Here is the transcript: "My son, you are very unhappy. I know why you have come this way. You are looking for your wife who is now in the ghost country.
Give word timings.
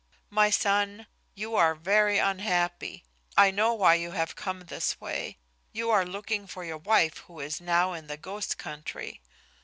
"My 0.31 0.49
son, 0.49 1.05
you 1.35 1.53
are 1.55 1.75
very 1.75 2.17
unhappy. 2.17 3.05
I 3.37 3.51
know 3.51 3.75
why 3.75 3.93
you 3.93 4.09
have 4.13 4.35
come 4.35 4.61
this 4.61 4.99
way. 4.99 5.37
You 5.73 5.91
are 5.91 6.07
looking 6.07 6.47
for 6.47 6.63
your 6.65 6.79
wife 6.79 7.17
who 7.27 7.39
is 7.39 7.61
now 7.61 7.93
in 7.93 8.07
the 8.07 8.17
ghost 8.17 8.57
country. 8.57 9.21